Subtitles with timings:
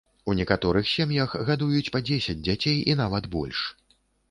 [0.31, 3.65] У некаторых сем'ях гадуюць па дзесяць дзяцей і нават больш.